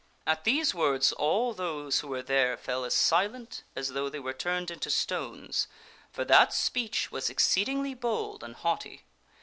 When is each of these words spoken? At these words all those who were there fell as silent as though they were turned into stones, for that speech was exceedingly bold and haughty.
At 0.25 0.45
these 0.45 0.73
words 0.73 1.11
all 1.11 1.53
those 1.53 1.99
who 1.99 2.07
were 2.07 2.23
there 2.23 2.57
fell 2.57 2.85
as 2.85 2.95
silent 2.95 3.61
as 3.75 3.89
though 3.89 4.09
they 4.09 4.17
were 4.17 4.33
turned 4.33 4.71
into 4.71 4.89
stones, 4.89 5.67
for 6.09 6.25
that 6.25 6.53
speech 6.55 7.11
was 7.11 7.29
exceedingly 7.29 7.93
bold 7.93 8.43
and 8.43 8.55
haughty. 8.55 9.03